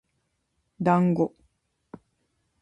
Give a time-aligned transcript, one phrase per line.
[0.81, 1.35] だんご